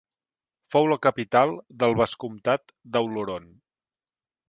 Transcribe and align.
Fou 0.75 0.87
la 0.91 0.97
capital 1.03 1.53
del 1.83 1.95
Vescomtat 2.01 2.77
d'Auloron. 2.97 3.51